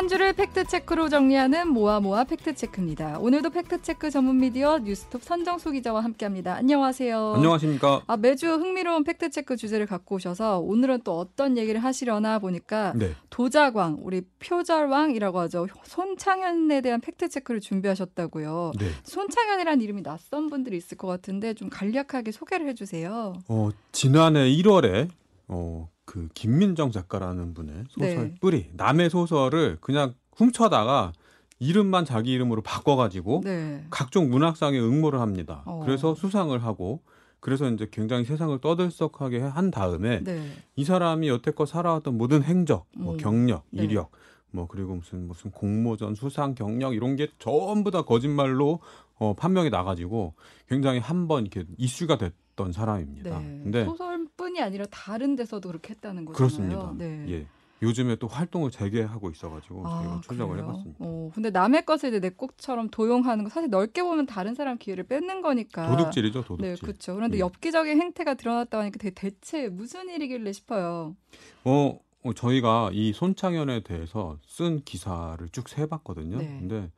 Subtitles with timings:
[0.00, 3.18] 한 주를 팩트체크로 정리하는 모아모아 팩트체크입니다.
[3.18, 6.54] 오늘도 팩트체크 전문 미디어 뉴스톱 선정수 기자와 함께합니다.
[6.54, 7.34] 안녕하세요.
[7.36, 8.00] 안녕하십니까.
[8.06, 13.12] 아, 매주 흥미로운 팩트체크 주제를 갖고 오셔서 오늘은 또 어떤 얘기를 하시려나 보니까 네.
[13.28, 15.66] 도작왕, 우리 표절왕이라고 하죠.
[15.84, 18.72] 손창현에 대한 팩트체크를 준비하셨다고요.
[18.78, 18.86] 네.
[19.02, 23.34] 손창현이라는 이름이 낯선 분들이 있을 것 같은데 좀 간략하게 소개를 해주세요.
[23.48, 25.10] 어, 지난해 1월에
[25.52, 28.34] 어, 그 김민정 작가라는 분의 소설 네.
[28.40, 31.12] 뿌리 남의 소설을 그냥 훔쳐다가
[31.58, 33.84] 이름만 자기 이름으로 바꿔가지고 네.
[33.90, 35.62] 각종 문학상에 응모를 합니다.
[35.66, 35.82] 어.
[35.84, 37.02] 그래서 수상을 하고
[37.40, 40.52] 그래서 이제 굉장히 세상을 떠들썩하게 한 다음에 네.
[40.76, 43.16] 이 사람이 여태껏 살아왔던 모든 행적, 뭐 음.
[43.18, 43.84] 경력, 네.
[43.84, 44.10] 이력,
[44.50, 48.80] 뭐 그리고 무슨 무슨 공모전, 수상, 경력 이런 게 전부 다 거짓말로
[49.20, 50.34] 어, 판명이 나가지고
[50.68, 53.38] 굉장히 한 번 이렇게 이슈가 됐던 사람입니다.
[53.38, 53.60] 네.
[53.62, 56.36] 근데 소설뿐이 아니라 다른 데서도 그렇게 했다는 거잖아요.
[56.36, 56.94] 그렇습니다.
[56.96, 57.26] 네.
[57.28, 57.46] 예.
[57.82, 60.68] 요즘에 또 활동을 재개하고 있어가지고 아, 저희가 출력을 그래요?
[60.68, 60.98] 해봤습니다.
[61.00, 65.04] 어, 근데 남의 것을 이제 내 것처럼 도용하는 거 사실 넓게 보면 다른 사람 기회를
[65.04, 65.88] 뺏는 거니까.
[65.90, 66.74] 도둑질이죠, 도둑질.
[66.74, 67.14] 네, 그렇죠.
[67.14, 67.40] 그런데 예.
[67.40, 71.16] 엽기적인 행태가 드러났다고 하니까 대체 무슨 일이길래 싶어요.
[71.64, 76.36] 어, 어, 저희가 이 손창현에 대해서 쓴 기사를 쭉 세봤거든요.
[76.36, 76.58] 네.
[76.60, 76.90] 근데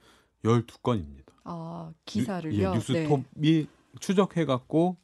[0.44, 1.21] 12건입니다.
[1.44, 2.68] 아, 기사를요.
[2.70, 3.66] 예, 뉴스톱이
[4.00, 4.96] 추적해 갖고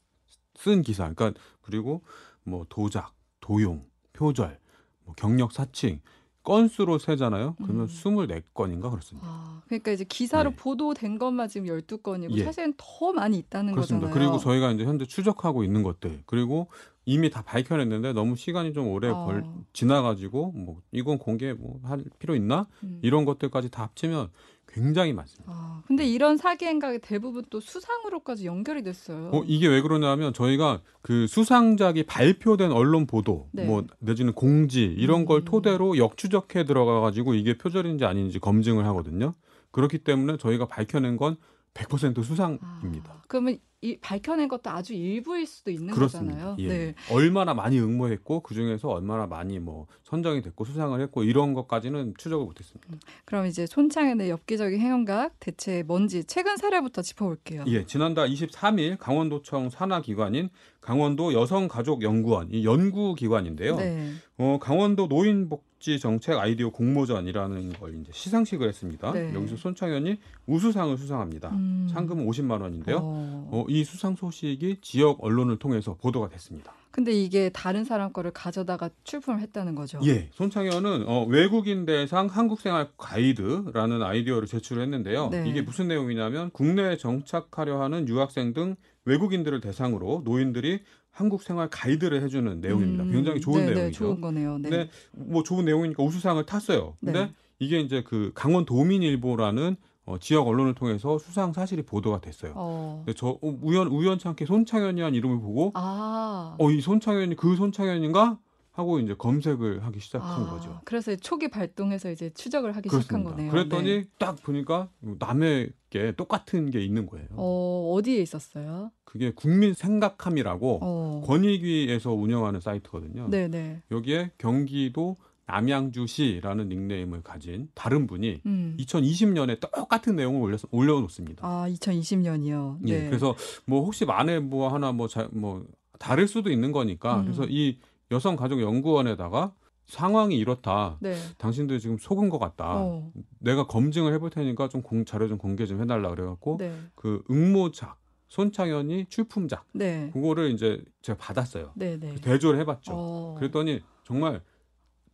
[0.55, 1.13] 쓴 기사.
[1.13, 2.03] 그러니까 그리고
[2.45, 4.59] 뭐 도작, 도용, 표절,
[5.05, 6.01] 뭐 경력 사칭
[6.45, 7.57] 건수로 세잖아요.
[7.63, 7.87] 그러면 음.
[7.87, 9.29] 24건인가 그렇습니다.
[9.29, 10.57] 아, 그러니까 이제 기사로 네.
[10.57, 12.45] 보도된 것만 지금 12건이고 예.
[12.45, 14.07] 사실은 더 많이 있다는 그렇습니다.
[14.09, 14.31] 거잖아요.
[14.31, 16.69] 그리고 저희가 이제 현재 추적하고 있는 것들 그리고
[17.05, 19.27] 이미 다 밝혀냈는데 너무 시간이 좀 오래 어.
[19.27, 19.45] 걸
[19.75, 22.99] 지나가지고 뭐 이건 공개 뭐 할 필요 있나 음.
[23.03, 24.31] 이런 것들까지 다 합치면
[24.79, 25.53] 굉장히 많습니다.
[25.53, 29.31] 아, 근데 이런 사기 행각이 대부분 또 수상으로까지 연결이 됐어요.
[29.33, 33.65] 어, 이게 왜 그러냐면 저희가 그 수상작이 발표된 언론 보도 네.
[33.65, 35.45] 뭐 내지는 공지 이런 걸 음.
[35.45, 39.35] 토대로 역추적해 들어가 가지고 이게 표절인지 아닌지 검증을 하거든요.
[39.73, 41.37] 그렇기 때문에 저희가 밝혀낸 건
[41.75, 43.13] 100% 수상입니다.
[43.13, 46.35] 아, 그러면 이 밝혀낸 것도 아주 일부일 수도 있는 그렇습니다.
[46.35, 46.57] 거잖아요.
[46.59, 46.69] 예.
[46.69, 46.95] 네.
[47.13, 52.45] 얼마나 많이 응모했고 그 중에서 얼마나 많이 뭐 선정이 됐고 수상을 했고 이런 것까지는 추적을
[52.45, 52.89] 못했습니다.
[53.25, 57.65] 그럼 이제 손창현의 엽기적인 행운각 대체 뭔지 최근 사례부터 짚어볼게요.
[57.69, 60.51] 예, 지난달 23일 강원도청 산하기관인
[60.81, 63.77] 강원도 여성가족연구원 이 연구기관인데요.
[63.77, 64.13] 네.
[64.39, 69.13] 어, 강원도 노인복지 정책 아이디어 공모전이라는 걸 이제 시상식을 했습니다.
[69.13, 69.35] 네.
[69.35, 71.51] 여기서 손창현이 우수상을 수상합니다.
[71.51, 71.89] 음.
[71.93, 72.97] 상금은 50만 원인데요.
[73.03, 73.49] 어.
[73.51, 76.73] 어, 이 수상 소식이 지역 언론을 통해서 보도가 됐습니다.
[76.91, 80.01] 근데 이게 다른 사람 거를 가져다가 출품을 했다는 거죠.
[80.05, 85.29] 예, 손창현은 어, 외국인 대상 한국생활 가이드라는 아이디어를 제출했는데요.
[85.29, 85.49] 네.
[85.49, 88.75] 이게 무슨 내용이냐면 국내에 정착하려 하는 유학생 등
[89.05, 90.81] 외국인들을 대상으로 노인들이
[91.11, 93.05] 한국 생활 가이드를 해주는 내용입니다.
[93.05, 93.99] 음, 굉장히 좋은 네, 네, 내용이죠.
[93.99, 94.59] 좋은 거네요.
[94.59, 94.69] 네.
[94.69, 96.97] 근데 뭐 좋은 내용이니까 우수상을 탔어요.
[97.01, 97.33] 근데 네.
[97.59, 99.77] 이게 이제 그 강원 도민일보라는
[100.09, 102.53] 어, 지역 언론을 통해서 수상 사실이 보도가 됐어요.
[102.57, 103.03] 어.
[103.05, 106.57] 근데 저 어, 우연 우연찮게 손창현이라는 이름을 보고 아.
[106.59, 108.39] 어이 손창현이 그 손창현인가
[108.73, 110.81] 하고 이제 검색을 하기 시작한 아, 거죠.
[110.85, 113.31] 그래서 초기 발동해서 이제 추적을 하기 시작한 그렇습니다.
[113.33, 113.51] 거네요.
[113.51, 114.07] 그랬더니 네.
[114.19, 117.27] 딱 보니까 남에게 똑같은 게 있는 거예요.
[117.33, 118.93] 어, 어디에 있었어요?
[119.05, 121.23] 그게 국민 생각함이라고 어.
[121.27, 123.29] 권익위에서 운영하는 사이트거든요.
[123.29, 123.83] 네, 네.
[123.91, 125.17] 여기에 경기도
[125.49, 128.77] 남양주시라는 닉네임을 가진 다른 분이 음.
[128.79, 131.47] 2020년에 똑같은 내용을 올려 올려놓습니다.
[131.47, 132.77] 아, 2020년이요.
[132.81, 132.93] 네.
[132.93, 133.35] 예, 그래서
[133.67, 135.65] 뭐 혹시 만에 뭐 하나 뭐 자 뭐
[135.99, 137.25] 다를 수도 있는 거니까 음.
[137.25, 137.79] 그래서 이
[138.13, 139.53] 여성가족연구원에다가
[139.87, 140.97] 상황이 이렇다.
[141.01, 141.17] 네.
[141.39, 142.77] 당신들 지금 속은 것 같다.
[142.77, 143.11] 어.
[143.39, 146.73] 내가 검증을 해볼 테니까 좀 공, 자료 좀 공개 좀 해달라 그래갖고 네.
[146.95, 147.99] 그 응모작
[148.29, 150.11] 손창현이 출품작 네.
[150.13, 151.73] 그거를 이제 제가 받았어요.
[151.75, 152.15] 네, 네.
[152.17, 152.93] 대조를 해봤죠.
[152.95, 153.35] 어.
[153.39, 154.43] 그랬더니 정말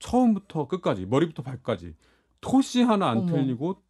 [0.05, 1.95] 처음부터 끝까지 머리부터 발까지
[2.43, 3.33] 토시 하나 안 어머.
[3.33, 3.81] 틀리고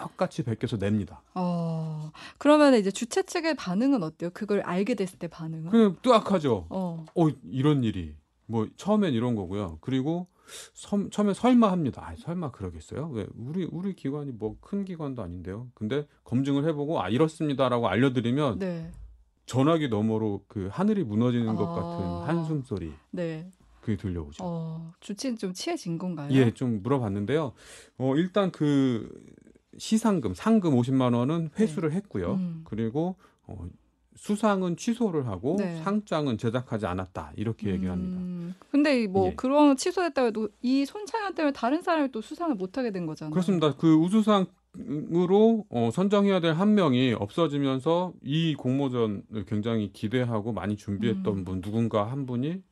[0.00, 1.22] 똑같이 베껴서 냅니다.
[1.34, 2.10] 어.
[2.38, 4.30] 그러면 이제 주최 측의 반응은 어때요?
[4.32, 5.70] 그걸 알게 됐을 때 반응은?
[5.70, 6.66] 그냥 뜨악하죠.
[6.70, 7.04] 어.
[7.14, 8.14] 어 이런 일이
[8.46, 9.76] 뭐 처음엔 이런 거고요.
[9.82, 10.26] 그리고
[10.72, 12.02] 섬, 처음에 설마 합니다.
[12.06, 13.10] 아, 설마 그러겠어요?
[13.10, 15.68] 왜 우리 우리 기관이 뭐 큰 기관도 아닌데요.
[15.74, 18.90] 근데 검증을 해보고 아 이렇습니다라고 알려드리면 네.
[19.44, 21.74] 전화기 너머로 그 하늘이 무너지는 것 아.
[21.74, 23.50] 같은 한숨 소리 네.
[23.80, 24.42] 그게 들려오죠.
[24.44, 24.92] 어.
[25.00, 26.28] 주치는 좀 취해진 건가요?
[26.32, 27.52] 예, 좀 물어봤는데요.
[27.98, 29.08] 어 일단 그
[29.76, 32.34] 시상금 상금 50만 원은 회수를 했고요.
[32.34, 32.60] 음.
[32.64, 33.16] 그리고
[33.46, 33.66] 어,
[34.16, 35.76] 수상은 취소를 하고 네.
[35.84, 38.18] 상장은 제작하지 않았다 이렇게 얘기를 합니다.
[38.18, 39.34] 음, 근데 뭐 예.
[39.36, 43.30] 그런 취소됐다고 해도 이 손창현 때문에 다른 사람이 또 수상을 못 하게 된 거잖아요.
[43.30, 43.76] 그렇습니다.
[43.76, 51.44] 그 우수상으로 어, 선정해야 될 한 명이 없어지면서 이 공모전을 굉장히 기대하고 많이 준비했던 음.
[51.44, 52.62] 분 누군가 한 분이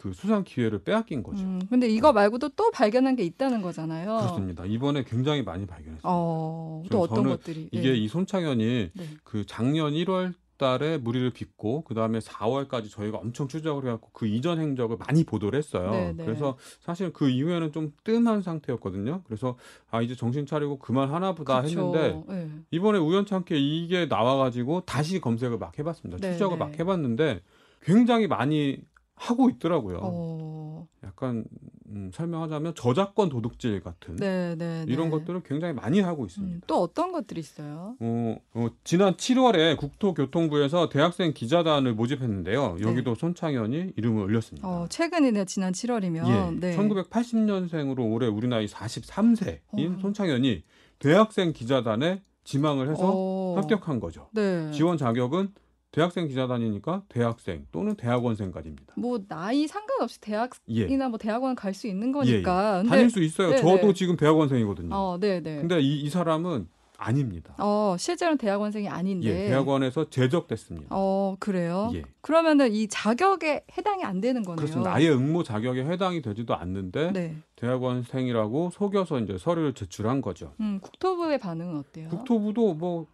[0.00, 1.42] 그 수상 기회를 빼앗긴 거죠.
[1.42, 4.16] 음, 근데 이거 말고도 또 발견한 게 있다는 거잖아요.
[4.16, 4.64] 그렇습니다.
[4.64, 6.00] 이번에 굉장히 많이 발견했어요.
[6.04, 7.96] 어, 또 어떤 것들이 이게 네.
[7.98, 9.04] 이 손창현이 네.
[9.24, 14.58] 그 작년 1월 달에 무리를 빚고 그 다음에 4월까지 저희가 엄청 추적을 해갖고 그 이전
[14.58, 15.90] 행적을 많이 보도를 했어요.
[15.90, 16.24] 네, 네.
[16.24, 19.22] 그래서 사실 그 이후에는 좀 뜸한 상태였거든요.
[19.24, 19.58] 그래서
[19.90, 21.92] 아 이제 정신 차리고 그만 하나 보다 그쵸.
[21.92, 22.50] 했는데 네.
[22.70, 26.26] 이번에 우연찮게 이게 나와가지고 다시 검색을 막 해봤습니다.
[26.26, 26.64] 네, 추적을 네.
[26.64, 27.42] 막 해봤는데
[27.82, 28.82] 굉장히 많이
[29.20, 29.98] 하고 있더라고요.
[30.02, 31.44] 어, 약간
[31.90, 35.18] 음, 설명하자면 저작권 도둑질 같은 네, 네, 이런 네.
[35.18, 36.56] 것들을 굉장히 많이 하고 있습니다.
[36.56, 37.96] 음, 또 어떤 것들이 있어요?
[38.00, 42.76] 어, 어, 지난 7월에 국토교통부에서 대학생 기자단을 모집했는데요.
[42.80, 42.88] 네.
[42.88, 44.66] 여기도 손창현이 이름을 올렸습니다.
[44.66, 45.44] 어, 최근이네요.
[45.44, 46.26] 지난 7월이면.
[46.26, 46.76] 예, 네.
[46.78, 50.00] 1980년생으로 올해 우리 나이 43세인 어.
[50.00, 50.64] 손창현이
[50.98, 54.28] 대학생 기자단에 지망을 해서 어, 합격한 거죠.
[54.32, 54.70] 네.
[54.72, 55.52] 지원 자격은
[55.92, 58.94] 대학생 기자단이니까 대학생 또는 대학원생까지입니다.
[58.96, 61.08] 뭐 나이 상관없이 대학이나 예.
[61.08, 62.78] 뭐 대학원 갈 수 있는 거니까.
[62.82, 63.50] 근데 다닐 수 있어요.
[63.50, 63.92] 네, 저도 네.
[63.94, 64.94] 지금 대학원생이거든요.
[64.94, 65.56] 어, 네, 네.
[65.60, 67.54] 근데 이, 이 사람은 아닙니다.
[67.58, 69.28] 어, 실제로는 대학원생이 아닌데.
[69.28, 70.88] 예, 대학원에서 제적됐습니다.
[70.90, 71.90] 어, 그래요?
[71.94, 72.02] 예.
[72.20, 74.56] 그러면은 이 자격에 해당이 안 되는 거네요.
[74.56, 74.92] 그렇습니다.
[74.94, 77.36] 아예 응모 자격에 해당이 되지도 않는데 네.
[77.56, 80.52] 대학원생이라고 속여서 이제 서류를 제출한 거죠.
[80.60, 82.08] 음, 국토부의 반응은 어때요?
[82.10, 83.06] 국토부도 뭐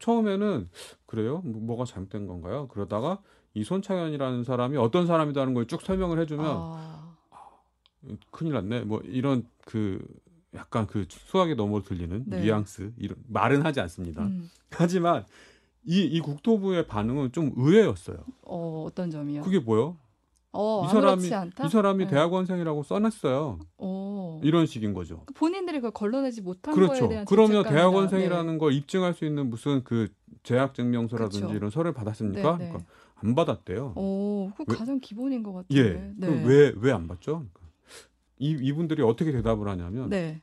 [0.00, 0.68] 처음에는
[1.12, 1.42] 그래요?
[1.44, 2.68] 뭐, 뭐가 잘못된 건가요?
[2.68, 3.18] 그러다가
[3.52, 7.14] 이 손창현이라는 사람이 어떤 사람이라는 걸 쭉 설명을 해주면 아,
[8.30, 8.80] 큰일 났네.
[8.84, 10.02] 뭐 이런 그
[10.54, 12.40] 약간 그 수학에 넘어 들리는 네.
[12.40, 14.22] 뉘앙스 이런 말은 하지 않습니다.
[14.22, 15.26] 음, 하지만
[15.84, 18.16] 이, 이 국토부의 반응은 좀 의외였어요.
[18.46, 19.42] 어, 어떤 점이요?
[19.42, 19.98] 그게 뭐요?
[20.52, 21.26] 어, 이 사람이?
[21.26, 22.10] 이 사람이 네.
[22.10, 23.58] 대학원생이라고 써냈어요.
[23.76, 24.40] 어.
[24.42, 25.24] 이런 식인 거죠.
[25.34, 27.08] 본인들이 그걸 걸러내지 못한 거에 그렇죠.
[27.08, 30.08] 대한 그러면 대학원생이라는 걸 입증할 수 있는 무슨 그
[30.42, 31.56] 재학 증명서라든지 그렇죠.
[31.56, 32.56] 이런 서류를 받았습니까?
[32.58, 32.70] 네, 네.
[32.70, 33.92] 그러니까 안 받았대요.
[33.96, 35.78] 오, 그 왜- 가장 기본인 것 같아요.
[35.78, 36.12] 예.
[36.20, 37.32] 왜왜 안 받죠?
[37.32, 37.60] 그러니까
[38.38, 40.42] 이 이분들이 어떻게 대답을 하냐면 네.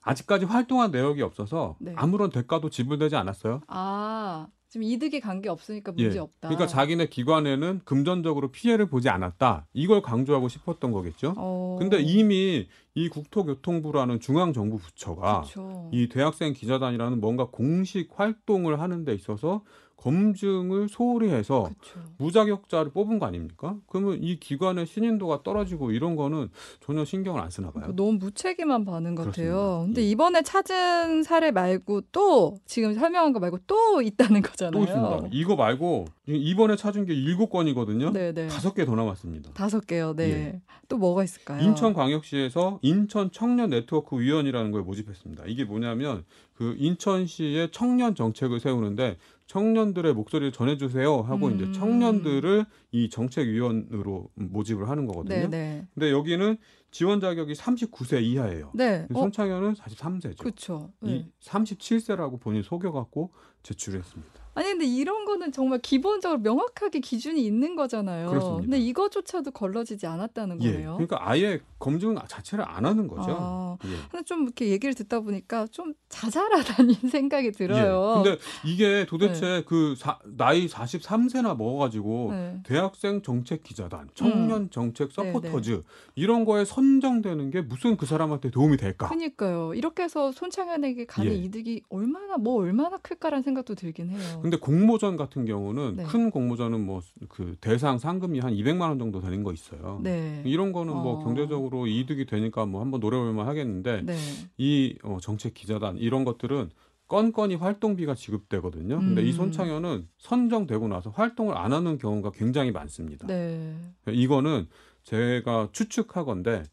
[0.00, 1.92] 아직까지 활동한 내역이 없어서 네.
[1.96, 3.60] 아무런 대가도 지불되지 않았어요.
[3.68, 6.02] 아, 지금 이득이 간 게 없으니까 예.
[6.04, 6.48] 문제 없다.
[6.48, 9.66] 그러니까 자기네 기관에는 금전적으로 피해를 보지 않았다.
[9.74, 11.34] 이걸 강조하고 싶었던 거겠죠.
[11.36, 11.76] 어.
[11.78, 15.90] 근데 이미 이 국토교통부라는 중앙정부 부처가 그렇죠.
[15.92, 19.62] 이 대학생 기자단이라는 뭔가 공식 활동을 하는 데 있어서
[19.96, 22.08] 검증을 소홀히 해서 그렇죠.
[22.18, 23.76] 무자격자를 뽑은 거 아닙니까?
[23.88, 26.48] 그러면 이 기관의 신인도가 떨어지고 이런 거는
[26.80, 27.92] 전혀 신경을 안 쓰나 봐요.
[27.96, 29.32] 너무 무책임한 반응 같아요.
[29.32, 29.78] 그렇습니다.
[29.86, 30.10] 근데 예.
[30.10, 34.72] 이번에 찾은 사례 말고 또 지금 설명한 거 말고 또 있다는 거잖아요.
[34.72, 35.28] 또 있습니다.
[35.32, 38.12] 이거 말고 이번에 찾은 게 일곱 건이거든요.
[38.12, 38.48] 네네.
[38.48, 39.52] 다섯 개 더 남았습니다.
[39.54, 40.14] 다섯 개요.
[40.14, 40.30] 네.
[40.30, 40.60] 예.
[40.88, 41.60] 또 뭐가 있을까요?
[41.64, 45.44] 인천광역시에서 인천 청년 네트워크 위원이라는 걸 모집했습니다.
[45.48, 49.16] 이게 뭐냐면 그 인천시의 청년 정책을 세우는데
[49.46, 51.54] 청년들의 목소리를 전해주세요 하고 음.
[51.54, 55.48] 이제 청년들을 이 정책위원으로 모집을 하는 거거든요.
[55.48, 55.86] 네네.
[55.94, 56.56] 근데 여기는
[56.90, 58.72] 지원 자격이 39세 이하예요.
[58.74, 59.06] 네.
[59.12, 60.38] 어, 손창현은 43세죠.
[60.38, 60.90] 그렇죠.
[61.02, 61.28] 이 네.
[61.40, 63.32] 37세라고 본인 속여갖고
[63.62, 64.46] 제출했습니다.
[64.56, 68.30] 아니 근데 이런 거는 정말 기본적으로 명확하게 기준이 있는 거잖아요.
[68.30, 68.62] 그렇습니다.
[68.62, 70.92] 근데 이거조차도 걸러지지 않았다는 예, 거예요.
[70.94, 73.36] 그러니까 아예 검증 자체를 안 하는 거죠.
[73.38, 73.90] 아, 예.
[74.10, 78.14] 근데 좀 이렇게 얘기를 듣다 보니까 좀 자잘하다는 생각이 들어요.
[78.20, 78.22] 예.
[78.30, 79.35] 근데 이게 도대체
[79.66, 82.60] 그 사- 나이 43세나 먹어가지고 네.
[82.64, 85.82] 대학생 정책 기자단, 청년 정책 네, 서포터즈
[86.14, 89.08] 이런 거에 선정되는 게 무슨 그 사람한테 도움이 될까?
[89.08, 89.74] 그니까요.
[89.74, 91.36] 이렇게 해서 손창현에게 가는 예.
[91.36, 94.40] 이득이 얼마나 뭐 얼마나 클까라는 생각도 들긴 해요.
[94.42, 96.04] 근데 공모전 같은 경우는 네.
[96.04, 100.00] 큰 공모전은 뭐 그 대상 상금이 한 200만 원 정도 되는 거 있어요.
[100.02, 100.42] 네.
[100.44, 101.24] 이런 거는 뭐 어.
[101.24, 104.16] 경제적으로 이득이 되니까 뭐 한번 노려볼만 하겠는데 네.
[104.58, 106.70] 이 어, 정책 기자단 이런 것들은
[107.08, 108.98] 건건이 활동비가 지급되거든요.
[108.98, 109.26] 근데 음.
[109.26, 113.26] 이 손창현은 선정되고 나서 활동을 안 하는 경우가 굉장히 많습니다.
[113.26, 113.76] 네.
[114.08, 114.66] 이거는
[115.04, 116.64] 제가 추측하건데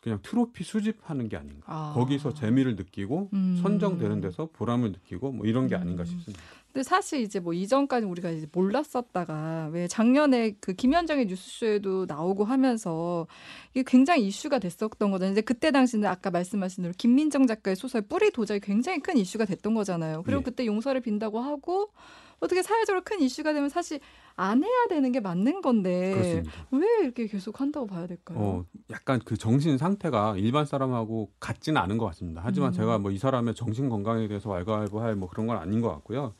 [0.00, 1.64] 그냥 트로피 수집하는 게 아닌가.
[1.66, 1.92] 아.
[1.94, 3.58] 거기서 재미를 느끼고 음.
[3.60, 6.06] 선정되는 데서 보람을 느끼고 뭐 이런 게 아닌가 음.
[6.06, 6.42] 싶습니다.
[6.76, 13.26] 근데 사실 이제 뭐 이전까지 우리가 이제 몰랐었다가 왜 작년에 그 김현정의 뉴스쇼에도 나오고 하면서
[13.72, 15.32] 이게 굉장히 이슈가 됐었던 거잖아요.
[15.32, 19.72] 이제 그때 당시는 아까 말씀하신 대로 김민정 작가의 소설 뿌리 도자기 굉장히 큰 이슈가 됐던
[19.72, 20.22] 거잖아요.
[20.24, 20.44] 그리고 예.
[20.44, 21.92] 그때 용서를 빈다고 하고
[22.40, 23.98] 어떻게 사회적으로 큰 이슈가 되면 사실
[24.34, 26.52] 안 해야 되는 게 맞는 건데 그렇습니다.
[26.72, 28.38] 왜 이렇게 계속 한다고 봐야 될까요?
[28.38, 32.42] 어, 약간 그 정신 상태가 일반 사람하고 같지는 않은 것 같습니다.
[32.44, 32.72] 하지만 음.
[32.74, 36.34] 제가 뭐 이 사람의 정신 건강에 대해서 왈가왈부할 뭐 그런 건 아닌 것 같고요.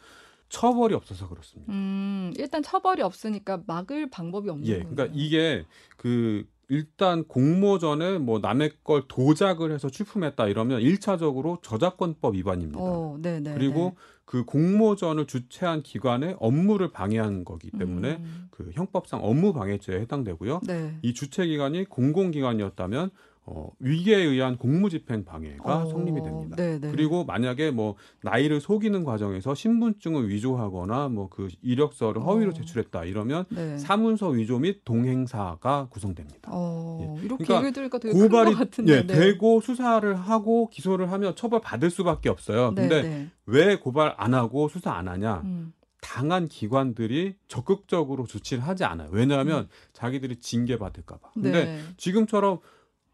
[0.48, 1.72] 처벌이 없어서 그렇습니다.
[1.72, 4.88] 음, 일단 처벌이 없으니까 막을 방법이 없는 예, 거예요.
[4.88, 5.64] 그러니까 이게
[5.96, 12.80] 그 일단 공모전에 뭐 남의 걸 도작을 해서 출품했다 이러면 1차적으로 저작권법 위반입니다.
[12.80, 13.54] 어, 네, 네.
[13.54, 20.60] 그리고 그 공모전을 주최한 기관의 업무를 방해한 거기 때문에 음, 그 형법상 업무 방해죄에 해당되고요.
[20.66, 20.98] 네.
[21.02, 23.10] 이 주최 기관이 공공기관이었다면
[23.48, 26.56] 어, 위계에 의한 공무집행 방해가 어, 성립이 됩니다.
[26.56, 26.90] 네, 네.
[26.90, 32.54] 그리고 만약에 뭐 나이를 속이는 과정에서 신분증을 위조하거나 뭐 그 이력서를 허위로 어.
[32.54, 33.76] 제출했다 이러면 네.
[33.78, 36.50] 사문서 위조 및 동행사가 구성됩니다.
[36.52, 38.92] 어, 이렇게 그러니까 얘기 되게 고발이 같은데.
[38.92, 39.14] 예, 네.
[39.14, 42.72] 되고 수사를 하고 기소를 하면 처벌 받을 수밖에 없어요.
[42.74, 43.30] 네, 근데 네.
[43.44, 45.42] 왜 고발 안 하고 수사 안 하냐?
[45.44, 49.08] 음, 당한 기관들이 적극적으로 조치를 하지 않아요.
[49.12, 51.30] 왜냐하면 자기들이 징계 받을까봐.
[51.34, 51.80] 근데 네.
[51.96, 52.60] 지금처럼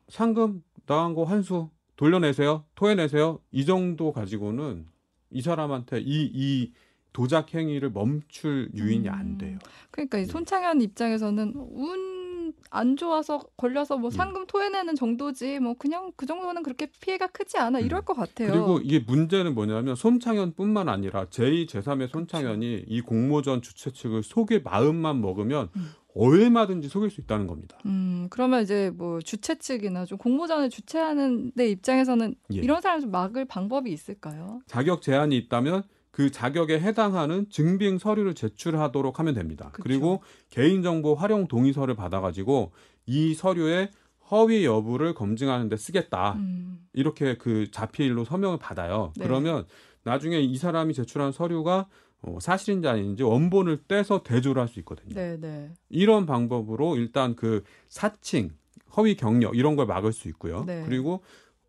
[0.09, 4.87] 상금 나간 거 환수 돌려내세요, 토해내세요 이 정도 가지고는
[5.31, 6.73] 이 사람한테 이 이
[7.13, 9.15] 도작 행위를 멈출 유인이 음.
[9.15, 9.59] 안 돼요.
[9.91, 10.27] 그러니까 이 네.
[10.27, 12.23] 손창현 입장에서는 운
[12.71, 14.17] 안 좋아서 걸려서 뭐 네.
[14.17, 17.85] 상금 토해내는 정도지 뭐 그냥 그 정도는 그렇게 피해가 크지 않아 음.
[17.85, 18.51] 이럴 것 같아요.
[18.51, 25.21] 그리고 이게 문제는 뭐냐면 손창현뿐만 아니라 제2, 제3의 손창현이 이 공모전 주최 측을 속일 마음만
[25.21, 25.91] 먹으면 음.
[26.15, 27.79] 얼마든지 속일 수 있다는 겁니다.
[27.87, 32.59] 음, 그러면 이제 뭐 주최 측이나 좀 공모전을 주최하는 데 입장에서는 예.
[32.59, 34.61] 이런 사람을 좀 막을 방법이 있을까요?
[34.67, 39.71] 자격 제한이 있다면 그 자격에 해당하는 증빙 서류를 제출하도록 하면 됩니다.
[39.73, 39.83] 그쵸.
[39.83, 42.73] 그리고 개인정보 활용 동의서를 받아가지고
[43.07, 43.91] 이 서류의
[44.31, 46.35] 허위 여부를 검증하는데 쓰겠다.
[46.35, 49.13] 음, 이렇게 그 자필로 서명을 받아요.
[49.17, 49.25] 네.
[49.25, 49.65] 그러면
[50.05, 51.89] 나중에 이 사람이 제출한 서류가
[52.23, 55.15] 어, 사실인지 아닌지 원본을 떼서 대조를 할 수 있거든요.
[55.15, 55.73] 네, 네.
[55.89, 58.51] 이런 방법으로 일단 그 사칭,
[58.97, 60.65] 허위 경력 이런 걸 막을 수 있고요.
[60.65, 60.83] 네.
[60.87, 61.23] 그리고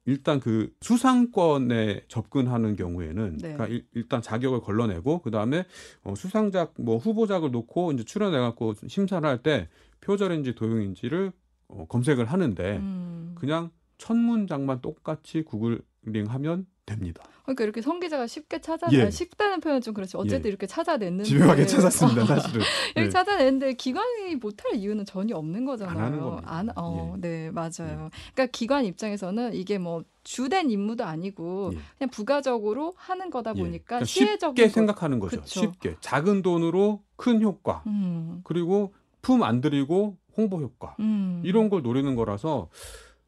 [0.06, 3.54] 일단 그 수상권에 접근하는 경우에는 네.
[3.54, 5.66] 그러니까 일, 일단 자격을 걸러내고 그 다음에
[6.04, 9.70] 어, 수상작 뭐 후보작을 놓고 이제 출연해 갖고 심사를 할 때
[10.02, 11.32] 표절인지 도용인지를
[11.70, 13.32] 어, 검색을 하는데 음.
[13.36, 17.24] 그냥 첫 문장만 똑같이 구글 링하면 됩니다.
[17.44, 19.04] 그러니까 이렇게 성 기자가 쉽게 찾아 예.
[19.04, 20.50] 아, 쉽다는 표현 좀 그렇지 어쨌든 예.
[20.50, 22.62] 이렇게 찾아냈는데 집요하게 찾았습니다, 사실은.
[22.96, 23.10] 이렇게 네.
[23.10, 25.98] 찾아냈는데 기관이 못할 이유는 전혀 없는 거잖아요.
[25.98, 26.52] 안 하는 겁니다.
[26.52, 27.22] 안- 어, 예.
[27.22, 28.10] 네 맞아요.
[28.34, 31.78] 그러니까 기관 입장에서는 이게 뭐 주된 임무도 아니고 예.
[31.98, 33.62] 그냥 부가적으로 하는 거다 예.
[33.62, 35.40] 보니까 그러니까 시혜적인 쉽게 거- 생각하는 거죠.
[35.42, 35.62] 그쵸.
[35.62, 41.42] 쉽게 작은 돈으로 큰 효과 음, 그리고 품 안 들이고 홍보 효과 음.
[41.46, 42.70] 이런 걸 노리는 거라서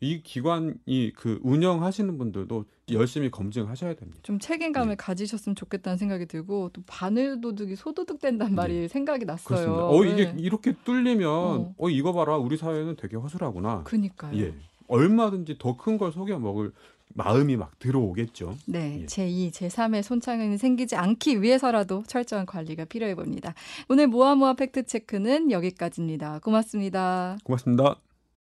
[0.01, 4.19] 이 기관이 그 운영하시는 분들도 열심히 검증하셔야 됩니다.
[4.23, 4.95] 좀 책임감을 예.
[4.95, 9.57] 가지셨으면 좋겠다는 생각이 들고 또 바늘 도둑이 소도둑 된단 말이 생각이 났어요.
[9.59, 9.63] 예.
[9.65, 9.87] 그렇습니다.
[9.87, 10.41] 어 이게 네.
[10.41, 11.73] 이렇게 뚫리면 어.
[11.77, 11.89] 어.
[11.89, 13.83] 이거 봐라 우리 사회는 되게 허술하구나.
[13.83, 14.37] 그니까요.
[14.39, 14.53] 예.
[14.87, 16.71] 얼마든지 더 큰 걸 속여 먹을
[17.15, 18.55] 마음이 막 들어오겠죠.
[18.65, 19.05] 네, 예.
[19.05, 23.53] 제2, 제3의 손창현이 생기지 않기 위해서라도 철저한 관리가 필요해 봅니다.
[23.89, 26.39] 오늘 모아모아 팩트 체크는 여기까지입니다.
[26.39, 27.37] 고맙습니다.
[27.43, 27.95] 고맙습니다.